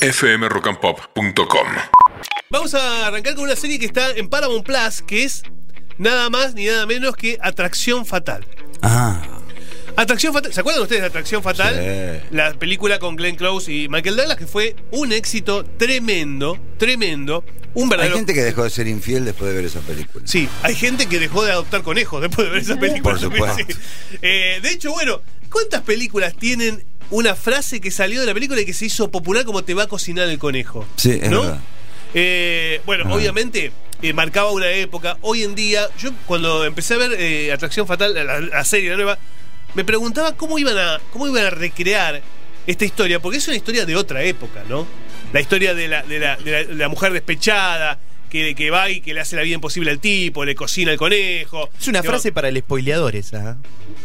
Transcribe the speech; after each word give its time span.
fmrockandpop.com. 0.00 1.66
Vamos 2.50 2.74
a 2.74 3.06
arrancar 3.06 3.34
con 3.34 3.44
una 3.44 3.56
serie 3.56 3.78
que 3.78 3.86
está 3.86 4.10
en 4.12 4.28
Paramount 4.28 4.64
Plus, 4.64 5.02
que 5.02 5.24
es 5.24 5.42
nada 5.98 6.30
más 6.30 6.54
ni 6.54 6.66
nada 6.66 6.86
menos 6.86 7.14
que 7.14 7.38
Atracción 7.40 8.06
Fatal. 8.06 8.44
Ah, 8.82 9.22
Atracción 9.96 10.32
Fatal, 10.32 10.52
¿se 10.52 10.60
acuerdan 10.60 10.82
ustedes 10.82 11.02
de 11.02 11.08
Atracción 11.08 11.42
Fatal? 11.42 11.74
Sí. 11.74 12.26
La 12.30 12.54
película 12.54 12.98
con 12.98 13.16
Glenn 13.16 13.36
Close 13.36 13.72
y 13.72 13.88
Michael 13.88 14.16
Douglas, 14.16 14.36
que 14.38 14.46
fue 14.46 14.74
un 14.90 15.12
éxito 15.12 15.64
tremendo, 15.64 16.58
tremendo. 16.78 17.44
Un 17.74 17.84
hay 17.84 17.90
verdadero. 17.90 18.16
gente 18.16 18.34
que 18.34 18.42
dejó 18.42 18.64
de 18.64 18.70
ser 18.70 18.88
infiel 18.88 19.24
después 19.24 19.50
de 19.50 19.56
ver 19.56 19.66
esa 19.66 19.80
película. 19.80 20.26
Sí, 20.26 20.48
hay 20.62 20.74
gente 20.74 21.06
que 21.06 21.20
dejó 21.20 21.44
de 21.44 21.52
adoptar 21.52 21.82
conejos 21.82 22.20
después 22.20 22.48
de 22.48 22.52
ver 22.52 22.62
esa 22.62 22.76
película. 22.76 23.02
Por 23.02 23.20
supuesto. 23.20 23.58
Sí. 23.58 23.78
Eh, 24.22 24.58
de 24.60 24.70
hecho, 24.70 24.90
bueno, 24.92 25.20
¿cuántas 25.50 25.82
películas 25.82 26.34
tienen 26.36 26.82
una 27.10 27.34
frase 27.34 27.80
que 27.80 27.90
salió 27.90 28.20
de 28.20 28.26
la 28.26 28.34
película 28.34 28.60
y 28.60 28.64
que 28.64 28.72
se 28.74 28.86
hizo 28.86 29.10
popular 29.10 29.44
como 29.44 29.62
te 29.64 29.74
va 29.74 29.84
a 29.84 29.86
cocinar 29.88 30.28
el 30.28 30.38
conejo? 30.38 30.86
Sí, 30.96 31.18
es 31.22 31.30
¿No? 31.30 31.42
verdad. 31.42 31.58
Eh, 32.14 32.80
bueno, 32.86 33.04
Ah. 33.08 33.14
obviamente 33.14 33.72
eh, 34.02 34.12
marcaba 34.12 34.50
una 34.50 34.68
época. 34.70 35.18
Hoy 35.20 35.42
en 35.44 35.54
día, 35.54 35.86
yo 35.98 36.10
cuando 36.26 36.64
empecé 36.64 36.94
a 36.94 36.98
ver 36.98 37.12
eh, 37.18 37.52
Atracción 37.52 37.86
Fatal, 37.86 38.14
la, 38.14 38.40
la 38.40 38.64
serie, 38.64 38.90
la 38.90 38.96
nueva, 38.96 39.18
me 39.74 39.84
preguntaba 39.84 40.36
cómo 40.36 40.58
iban 40.58 40.76
a 40.78 41.00
cómo 41.12 41.26
iban 41.28 41.44
a 41.44 41.50
recrear 41.50 42.20
esta 42.66 42.84
historia, 42.84 43.20
porque 43.20 43.38
es 43.38 43.46
una 43.48 43.56
historia 43.56 43.84
de 43.86 43.96
otra 43.96 44.22
época, 44.24 44.62
¿no? 44.68 44.86
La 45.32 45.40
historia 45.40 45.74
de 45.74 45.86
la, 45.88 46.02
de 46.02 46.18
la, 46.18 46.36
de 46.36 46.50
la- 46.50 46.64
de 46.64 46.74
la 46.74 46.88
mujer 46.88 47.12
despechada. 47.12 47.98
Que, 48.30 48.54
que 48.54 48.70
va 48.70 48.88
y 48.90 49.00
que 49.00 49.12
le 49.12 49.20
hace 49.20 49.34
la 49.36 49.42
vida 49.42 49.56
imposible 49.56 49.90
al 49.90 49.98
tipo, 49.98 50.44
le 50.44 50.54
cocina 50.54 50.92
el 50.92 50.98
conejo. 50.98 51.68
Es 51.78 51.88
una 51.88 52.02
frase 52.02 52.30
va- 52.30 52.34
para 52.36 52.48
el 52.48 52.58
spoileador 52.58 53.16
esa. 53.16 53.50
¿eh? 53.50 53.54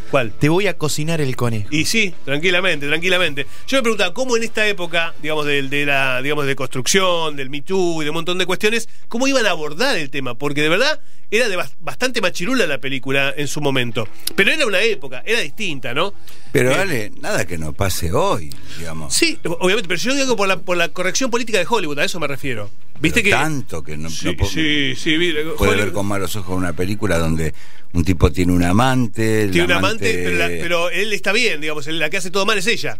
¿Cuál? 0.09 0.31
Te 0.33 0.49
voy 0.49 0.67
a 0.67 0.77
cocinar 0.77 1.21
el 1.21 1.35
conejo. 1.35 1.67
Y 1.71 1.85
sí, 1.85 2.13
tranquilamente, 2.25 2.87
tranquilamente. 2.87 3.45
Yo 3.67 3.77
me 3.77 3.83
preguntaba 3.83 4.13
cómo 4.13 4.35
en 4.35 4.43
esta 4.43 4.67
época, 4.67 5.13
digamos, 5.21 5.45
de, 5.45 5.61
de 5.63 5.85
la, 5.85 6.21
digamos, 6.23 6.45
de 6.47 6.55
construcción, 6.55 7.35
del 7.35 7.49
Me 7.49 7.61
Too 7.61 8.01
y 8.01 8.05
de 8.05 8.09
un 8.09 8.15
montón 8.15 8.37
de 8.39 8.45
cuestiones, 8.45 8.89
cómo 9.07 9.27
iban 9.27 9.45
a 9.45 9.51
abordar 9.51 9.95
el 9.97 10.09
tema, 10.09 10.33
porque 10.35 10.61
de 10.61 10.69
verdad 10.69 10.99
era 11.31 11.49
de 11.49 11.57
bas- 11.57 11.73
bastante 11.79 12.21
machirula 12.21 12.65
la 12.67 12.79
película 12.79 13.33
en 13.35 13.47
su 13.47 13.61
momento. 13.61 14.07
Pero 14.35 14.51
era 14.51 14.65
una 14.65 14.81
época, 14.81 15.23
era 15.25 15.39
distinta, 15.41 15.93
¿no? 15.93 16.13
Pero 16.51 16.71
Eh, 16.71 16.75
dale, 16.77 17.11
nada 17.21 17.45
que 17.45 17.57
no 17.57 17.73
pase 17.73 18.11
hoy, 18.13 18.49
digamos. 18.77 19.13
Sí, 19.13 19.37
obviamente, 19.43 19.87
pero 19.87 19.99
yo 19.99 20.15
digo 20.15 20.35
por 20.35 20.47
la, 20.47 20.57
por 20.59 20.77
la 20.77 20.89
corrección 20.89 21.29
política 21.31 21.57
de 21.59 21.65
Hollywood, 21.69 21.99
a 21.99 22.05
eso 22.05 22.19
me 22.19 22.27
refiero. 22.27 22.69
¿Viste 22.99 23.21
Pero 23.21 23.35
que 23.37 23.43
Tanto 23.43 23.83
que 23.83 23.97
no, 23.97 24.09
Sí, 24.09 24.35
no 24.39 24.45
sí, 24.45 24.95
sí, 24.95 25.17
vi- 25.17 25.33
puede 25.33 25.71
Hollywood- 25.73 25.77
ver 25.77 25.91
con 25.91 26.05
malos 26.05 26.35
ojos 26.35 26.55
una 26.57 26.73
película 26.73 27.17
donde 27.17 27.53
un 27.93 28.03
tipo 28.05 28.31
tiene 28.31 28.53
un 28.53 28.63
amante. 28.63 29.47
Tiene 29.49 29.65
un 29.65 29.71
amante, 29.73 30.13
pero, 30.23 30.37
la- 30.37 30.47
pero 30.47 30.89
él 30.89 31.11
está 31.13 31.31
bien, 31.33 31.59
digamos, 31.61 31.87
la 31.87 32.09
que 32.09 32.17
hace 32.17 32.31
todo 32.31 32.45
mal 32.45 32.57
es 32.57 32.67
ella. 32.67 32.97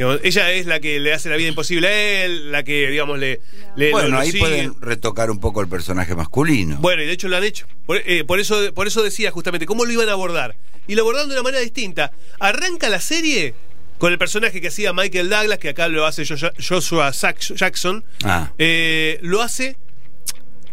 Digamos, 0.00 0.20
ella 0.24 0.50
es 0.52 0.64
la 0.64 0.80
que 0.80 0.98
le 0.98 1.12
hace 1.12 1.28
la 1.28 1.36
vida 1.36 1.48
imposible 1.50 1.86
a 1.86 2.24
él, 2.24 2.50
la 2.50 2.62
que, 2.62 2.88
digamos, 2.88 3.18
le... 3.18 3.38
le 3.76 3.90
Bueno, 3.90 4.18
ahí 4.18 4.28
sigue. 4.30 4.38
pueden 4.40 4.80
retocar 4.80 5.30
un 5.30 5.40
poco 5.40 5.60
el 5.60 5.68
personaje 5.68 6.14
masculino. 6.14 6.78
Bueno, 6.80 7.02
y 7.02 7.06
de 7.06 7.12
hecho 7.12 7.28
lo 7.28 7.36
han 7.36 7.44
hecho. 7.44 7.66
Por, 7.84 7.98
eh, 8.06 8.24
por 8.24 8.40
eso, 8.40 8.72
por 8.72 8.86
eso 8.86 9.02
decía 9.02 9.30
justamente 9.30 9.66
cómo 9.66 9.84
lo 9.84 9.92
iban 9.92 10.08
a 10.08 10.12
abordar. 10.12 10.56
Y 10.86 10.94
lo 10.94 11.02
abordaron 11.02 11.28
de 11.28 11.34
una 11.34 11.42
manera 11.42 11.62
distinta. 11.62 12.12
Arranca 12.38 12.88
la 12.88 12.98
serie 12.98 13.52
con 13.98 14.10
el 14.10 14.16
personaje 14.16 14.62
que 14.62 14.68
hacía 14.68 14.94
Michael 14.94 15.28
Douglas, 15.28 15.58
que 15.58 15.68
acá 15.68 15.86
lo 15.88 16.06
hace 16.06 16.24
Jo- 16.24 16.50
Joshua 16.66 17.12
Jackson. 17.12 18.02
Ah. 18.24 18.52
Eh, 18.56 19.18
lo 19.20 19.42
hace 19.42 19.76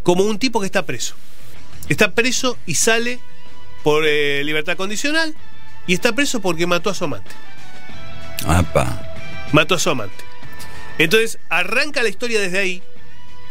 como 0.03 0.23
un 0.23 0.39
tipo 0.39 0.61
que 0.61 0.67
está 0.67 0.86
preso. 0.86 1.16
Está 1.89 2.14
preso 2.16 2.58
y 2.66 2.75
sale 2.75 3.20
por 3.83 4.05
eh, 4.08 4.42
libertad 4.45 4.78
condicional. 4.78 5.36
Y 5.86 5.94
está 5.95 6.14
preso 6.14 6.39
porque 6.39 6.66
mató 6.66 6.89
a 6.89 6.94
su 6.94 7.03
amante. 7.03 7.31
Apa. 8.45 9.03
Mató 9.52 9.76
a 9.76 9.80
su 9.80 9.90
amante. 9.90 10.23
Entonces 10.98 11.40
arranca 11.50 12.03
la 12.03 12.09
historia 12.09 12.40
desde 12.40 12.59
ahí, 12.59 12.84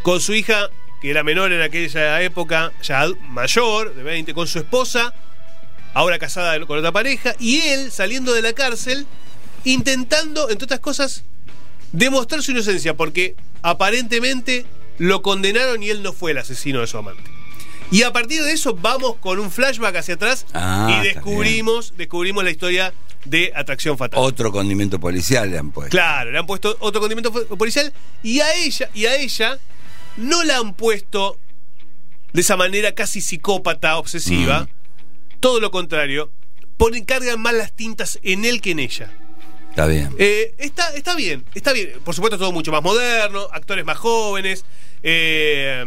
con 0.03 0.21
su 0.21 0.35
hija, 0.35 0.71
que 1.01 1.11
era 1.11 1.23
menor 1.23 1.53
en 1.53 1.63
aquella 1.63 2.23
época, 2.23 2.73
ya 2.83 3.07
mayor, 3.29 3.95
de 3.95 4.03
20, 4.03 4.35
con 4.35 4.47
su 4.47 4.59
esposa, 4.59 5.15
ahora 5.95 6.19
casada 6.19 6.59
con 6.67 6.79
otra 6.79 6.93
pareja, 6.93 7.35
y 7.39 7.61
él 7.61 7.91
saliendo 7.91 8.35
de 8.35 8.43
la 8.43 8.53
cárcel, 8.53 9.07
intentando, 9.65 10.51
entre 10.51 10.65
otras 10.65 10.81
cosas, 10.81 11.25
demostrar 11.93 12.43
su 12.43 12.51
inocencia, 12.51 12.95
porque 12.95 13.37
aparentemente 13.63 14.67
lo 14.99 15.23
condenaron 15.23 15.83
y 15.83 15.91
él 15.91 16.03
no 16.03 16.13
fue 16.13 16.33
el 16.33 16.39
asesino 16.39 16.81
de 16.81 16.87
su 16.87 16.99
amante. 16.99 17.36
Y 17.91 18.03
a 18.03 18.13
partir 18.13 18.43
de 18.43 18.53
eso 18.53 18.75
vamos 18.75 19.17
con 19.17 19.39
un 19.39 19.51
flashback 19.51 19.97
hacia 19.97 20.15
atrás 20.15 20.47
Ah, 20.53 21.01
y 21.01 21.05
descubrimos, 21.07 21.95
descubrimos 21.97 22.43
la 22.43 22.51
historia 22.51 22.93
de 23.25 23.53
Atracción 23.55 23.97
Fatal. 23.97 24.19
Otro 24.21 24.53
condimento 24.53 24.99
policial 24.99 25.51
le 25.51 25.59
han 25.59 25.71
puesto. 25.71 25.91
Claro, 25.91 26.31
le 26.33 26.39
han 26.39 26.47
puesto 26.47 26.77
otro 26.81 27.01
condimento 27.01 27.33
policial 27.57 27.93
y 28.23 28.41
a 28.41 28.55
ella 28.55 28.91
y 28.95 29.07
a 29.07 29.17
ella 29.17 29.59
no 30.17 30.43
la 30.45 30.59
han 30.59 30.75
puesto 30.75 31.39
de 32.33 32.41
esa 32.41 32.57
manera 32.57 32.93
casi 32.93 33.21
psicópata, 33.21 33.97
obsesiva. 33.99 34.63
Mm. 34.63 34.69
Todo 35.41 35.61
lo 35.61 35.71
contrario, 35.71 36.31
ponen 36.77 37.05
cargan 37.05 37.41
más 37.41 37.55
las 37.55 37.73
tintas 37.73 38.19
en 38.23 38.45
él 38.45 38.61
que 38.61 38.73
en 38.73 38.81
ella. 38.81 39.11
Está 39.77 39.87
bien. 39.89 40.09
Eh, 40.19 40.55
está, 40.57 40.89
está 40.95 41.15
bien, 41.15 41.45
está 41.55 41.75
bien. 41.75 41.93
Por 42.03 42.15
supuesto, 42.15 42.39
todo 42.39 42.51
mucho 42.51 42.73
más 42.73 42.83
moderno, 42.83 43.47
actores 43.53 43.85
más 43.85 43.99
jóvenes. 43.99 44.65
eh, 45.03 45.85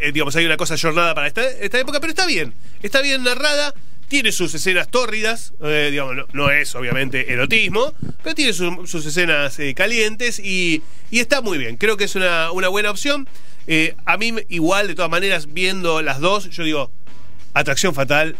eh, 0.00 0.12
digamos, 0.12 0.36
hay 0.36 0.46
una 0.46 0.56
cosa 0.56 0.76
jornada 0.78 1.16
para 1.16 1.26
esta, 1.26 1.42
esta 1.50 1.80
época, 1.80 1.98
pero 1.98 2.12
está 2.12 2.26
bien. 2.26 2.54
Está 2.80 3.02
bien 3.02 3.24
narrada. 3.24 3.74
Tiene 4.06 4.30
sus 4.30 4.54
escenas 4.54 4.86
tórridas. 4.88 5.52
eh, 5.64 5.88
digamos, 5.90 6.14
no, 6.32 6.48
es 6.52 6.76
obviamente 6.76 7.32
erotismo, 7.32 7.92
pero 8.22 8.36
tiene 8.36 8.52
su- 8.52 8.86
sus 8.86 9.04
escenas 9.04 9.58
calientes 9.74 10.38
y, 10.38 10.84
y 11.10 11.18
está 11.18 11.40
muy 11.40 11.58
bien. 11.58 11.76
Creo 11.76 11.96
que 11.96 12.04
es 12.04 12.14
una, 12.14 12.52
una 12.52 12.68
buena 12.68 12.92
opción. 12.92 13.28
A 14.04 14.16
mí, 14.16 14.32
igual, 14.48 14.86
de 14.86 14.94
todas 14.94 15.10
maneras, 15.10 15.52
viendo 15.52 16.02
las 16.02 16.20
dos, 16.20 16.50
yo 16.50 16.62
digo, 16.62 16.92
Atracción 17.52 17.94
Fatal 17.96 18.36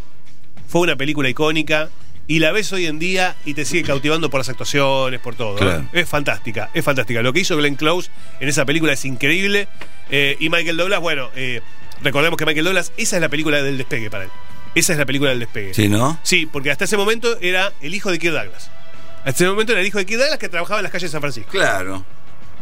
fue 0.69 0.83
una 0.83 0.95
película 0.95 1.29
icónica 1.29 1.91
y 2.27 2.39
la 2.39 2.53
ves 2.53 2.73
hoy 2.73 2.87
en 2.87 2.99
día 2.99 3.37
y 3.45 3.55
te 3.55 3.65
sigue 3.65 3.83
cautivando 3.83 4.31
por 4.31 4.41
las 4.41 4.49
actuaciones, 4.49 5.21
por 5.21 5.35
todo. 5.35 5.59
¿eh? 5.59 5.85
Es 5.93 6.09
fantástica, 6.09 6.71
es 6.73 6.85
fantástica. 6.85 7.23
Lo 7.23 7.33
que 7.33 7.41
hizo 7.41 7.57
Glenn 7.57 7.77
Close 7.77 8.11
en 8.41 8.49
esa 8.49 8.65
película 8.65 8.93
es 8.93 9.05
increíble. 9.05 9.69
Eh, 10.11 10.37
y 10.41 10.49
Michael 10.49 10.77
Douglas, 10.77 11.01
bueno, 11.01 11.31
eh, 11.37 11.61
recordemos 12.03 12.39
que 12.39 12.47
Michael 12.47 12.65
Douglas, 12.65 12.93
esa 12.97 13.17
es 13.17 13.23
la 13.23 13.29
película 13.29 13.63
del 13.63 13.77
despegue 13.77 14.11
para 14.11 14.25
él. 14.25 14.31
Esa 14.75 14.93
es 14.93 14.99
la 14.99 15.07
película 15.07 15.31
del 15.31 15.41
despegue. 15.41 15.75
¿Sí, 15.75 15.89
no? 15.89 16.19
Sí, 16.23 16.47
porque 16.47 16.71
hasta 16.71 16.85
ese 16.85 16.97
momento 16.97 17.39
era 17.41 17.73
el 17.81 17.95
hijo 17.95 18.11
de 18.11 18.19
Kirk 18.19 18.35
Douglas. 18.35 18.71
Hasta 19.19 19.45
ese 19.45 19.49
momento 19.49 19.73
era 19.73 19.81
el 19.81 19.87
hijo 19.87 19.99
de 19.99 20.07
Kirk 20.07 20.19
Douglas 20.19 20.39
que 20.39 20.49
trabajaba 20.49 20.81
en 20.81 20.85
las 20.85 20.93
calles 20.93 21.11
de 21.11 21.13
San 21.13 21.21
Francisco. 21.21 21.51
Claro. 21.51 22.05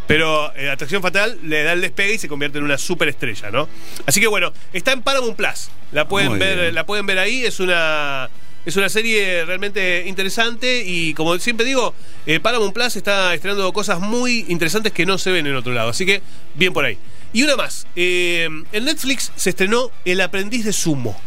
Pero 0.07 0.55
eh, 0.57 0.69
Atracción 0.69 1.01
Fatal 1.01 1.39
le 1.45 1.63
da 1.63 1.73
el 1.73 1.81
despegue 1.81 2.15
y 2.15 2.19
se 2.19 2.29
convierte 2.29 2.59
en 2.59 2.65
una 2.65 2.77
superestrella, 2.77 3.51
¿no? 3.51 3.69
Así 4.05 4.21
que 4.21 4.27
bueno, 4.27 4.53
está 4.73 4.93
en 4.93 5.01
Paramount 5.03 5.37
Plus. 5.37 5.71
La 5.93 6.09
pueden 6.09 6.31
Muy 6.31 6.39
ver, 6.39 6.59
bien. 6.59 6.75
la 6.75 6.85
pueden 6.85 7.07
ver 7.07 7.19
ahí. 7.19 7.45
Es 7.45 7.61
una 7.61 8.29
es 8.65 8.77
una 8.77 8.89
serie 8.89 9.45
realmente 9.45 10.05
interesante 10.07 10.85
y 10.87 11.15
como 11.15 11.39
siempre 11.39 11.67
digo, 11.67 11.95
eh, 12.27 12.41
Paramount 12.41 12.73
Plus 12.75 12.97
está 12.97 13.35
estrenando 13.35 13.73
cosas 13.73 14.01
muy 14.01 14.45
interesantes 14.49 14.93
que 14.93 15.05
no 15.07 15.19
se 15.19 15.31
ven 15.31 15.47
en 15.47 15.57
otro 15.57 15.73
lado. 15.73 15.91
Así 15.91 16.07
que 16.07 16.23
bien 16.55 16.73
por 16.73 16.85
ahí. 16.85 16.99
Y 17.33 17.43
una 17.43 17.57
más. 17.57 17.87
eh, 17.97 18.49
en 18.73 18.85
Netflix 18.85 19.33
se 19.37 19.51
estrenó 19.51 19.91
El 20.05 20.21
aprendiz 20.21 20.65
de 20.65 20.73
sumo. 20.73 21.19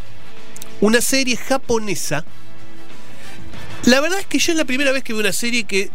Una 0.81 1.01
serie 1.01 1.37
japonesa 1.37 2.25
la 3.85 4.01
verdad 4.01 4.19
es 4.19 4.25
que 4.25 4.39
yo 4.39 4.51
es 4.51 4.57
la 4.57 4.65
primera 4.65 4.91
vez 4.91 5.03
que 5.03 5.13
veo 5.13 5.19
una 5.19 5.31
serie 5.31 5.65
que 5.65 5.91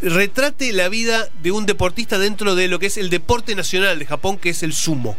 retrate 0.00 0.72
la 0.72 0.88
vida 0.88 1.28
de 1.42 1.50
un 1.50 1.66
deportista 1.66 2.16
dentro 2.16 2.54
de 2.54 2.68
lo 2.68 2.78
que 2.78 2.86
es 2.86 2.96
el 2.96 3.10
deporte 3.10 3.56
nacional 3.56 3.98
de 3.98 4.06
Japón, 4.06 4.38
que 4.38 4.50
es 4.50 4.62
el 4.62 4.72
sumo. 4.72 5.16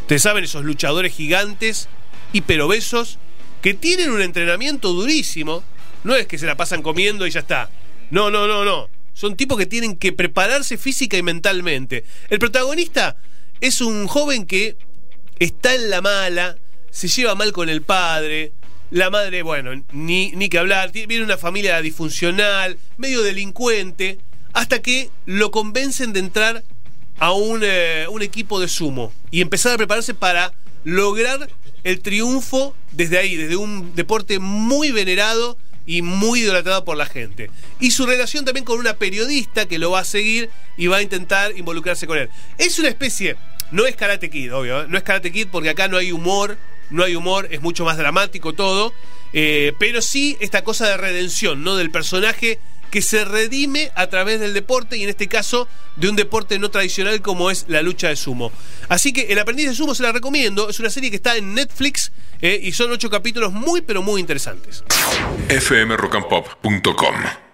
Ustedes 0.00 0.22
saben, 0.22 0.44
esos 0.44 0.64
luchadores 0.64 1.12
gigantes, 1.12 1.88
hiperobesos, 2.32 3.18
que 3.60 3.74
tienen 3.74 4.10
un 4.10 4.20
entrenamiento 4.20 4.92
durísimo. 4.92 5.62
No 6.04 6.14
es 6.14 6.26
que 6.26 6.38
se 6.38 6.46
la 6.46 6.56
pasan 6.56 6.82
comiendo 6.82 7.26
y 7.26 7.30
ya 7.30 7.40
está. 7.40 7.70
No, 8.10 8.30
no, 8.30 8.46
no, 8.46 8.64
no. 8.64 8.88
Son 9.12 9.36
tipos 9.36 9.58
que 9.58 9.66
tienen 9.66 9.96
que 9.96 10.12
prepararse 10.12 10.78
física 10.78 11.16
y 11.16 11.22
mentalmente. 11.22 12.04
El 12.30 12.38
protagonista 12.38 13.16
es 13.60 13.80
un 13.80 14.06
joven 14.06 14.46
que 14.46 14.76
está 15.38 15.74
en 15.74 15.90
la 15.90 16.00
mala, 16.00 16.56
se 16.90 17.08
lleva 17.08 17.34
mal 17.34 17.52
con 17.52 17.68
el 17.68 17.82
padre, 17.82 18.52
la 18.90 19.10
madre, 19.10 19.42
bueno, 19.42 19.70
ni, 19.92 20.30
ni 20.32 20.48
que 20.48 20.58
hablar, 20.58 20.92
viene 20.92 21.22
una 21.22 21.36
familia 21.36 21.80
disfuncional, 21.82 22.78
medio 22.96 23.22
delincuente, 23.22 24.18
hasta 24.52 24.80
que 24.80 25.10
lo 25.26 25.50
convencen 25.50 26.12
de 26.12 26.20
entrar 26.20 26.64
a 27.18 27.32
un, 27.32 27.60
eh, 27.62 28.06
un 28.08 28.22
equipo 28.22 28.60
de 28.60 28.68
sumo 28.68 29.12
y 29.30 29.40
empezar 29.40 29.74
a 29.74 29.76
prepararse 29.76 30.14
para 30.14 30.52
lograr 30.84 31.50
el 31.88 32.00
triunfo 32.00 32.74
desde 32.92 33.16
ahí, 33.16 33.34
desde 33.34 33.56
un 33.56 33.94
deporte 33.94 34.38
muy 34.38 34.90
venerado 34.90 35.56
y 35.86 36.02
muy 36.02 36.40
idolatrado 36.40 36.84
por 36.84 36.98
la 36.98 37.06
gente. 37.06 37.50
Y 37.80 37.92
su 37.92 38.04
relación 38.04 38.44
también 38.44 38.66
con 38.66 38.78
una 38.78 38.98
periodista 38.98 39.64
que 39.64 39.78
lo 39.78 39.92
va 39.92 40.00
a 40.00 40.04
seguir 40.04 40.50
y 40.76 40.86
va 40.86 40.98
a 40.98 41.02
intentar 41.02 41.56
involucrarse 41.56 42.06
con 42.06 42.18
él. 42.18 42.28
Es 42.58 42.78
una 42.78 42.88
especie, 42.88 43.36
no 43.70 43.86
es 43.86 43.96
Karate 43.96 44.28
Kid, 44.28 44.54
obvio, 44.54 44.82
¿eh? 44.82 44.86
no 44.86 44.98
es 44.98 45.02
Karate 45.02 45.32
Kid 45.32 45.48
porque 45.50 45.70
acá 45.70 45.88
no 45.88 45.96
hay 45.96 46.12
humor, 46.12 46.58
no 46.90 47.04
hay 47.04 47.16
humor, 47.16 47.48
es 47.50 47.62
mucho 47.62 47.86
más 47.86 47.96
dramático 47.96 48.52
todo, 48.52 48.92
eh, 49.32 49.72
pero 49.78 50.02
sí 50.02 50.36
esta 50.40 50.62
cosa 50.62 50.86
de 50.88 50.98
redención, 50.98 51.64
¿no? 51.64 51.76
Del 51.76 51.90
personaje 51.90 52.58
que 52.90 53.02
se 53.02 53.24
redime 53.24 53.90
a 53.94 54.08
través 54.08 54.40
del 54.40 54.54
deporte 54.54 54.96
y 54.96 55.02
en 55.02 55.10
este 55.10 55.28
caso 55.28 55.68
de 55.96 56.08
un 56.08 56.16
deporte 56.16 56.58
no 56.58 56.70
tradicional 56.70 57.20
como 57.22 57.50
es 57.50 57.66
la 57.68 57.82
lucha 57.82 58.08
de 58.08 58.16
sumo. 58.16 58.52
Así 58.88 59.12
que 59.12 59.32
El 59.32 59.38
aprendiz 59.38 59.68
de 59.68 59.74
sumo 59.74 59.94
se 59.94 60.02
la 60.02 60.12
recomiendo, 60.12 60.68
es 60.68 60.80
una 60.80 60.90
serie 60.90 61.10
que 61.10 61.16
está 61.16 61.36
en 61.36 61.54
Netflix 61.54 62.12
eh, 62.40 62.60
y 62.62 62.72
son 62.72 62.90
ocho 62.92 63.10
capítulos 63.10 63.52
muy 63.52 63.82
pero 63.82 64.02
muy 64.02 64.20
interesantes. 64.20 64.84
fmrockandpop.com 65.48 67.47